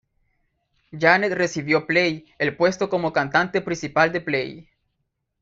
Janet 0.99 1.31
recibió 1.33 1.85
Play 1.85 2.25
el 2.39 2.57
puesto 2.57 2.89
como 2.89 3.13
cantante 3.13 3.61
principal 3.61 4.11
de 4.11 4.21
Play. 4.21 4.67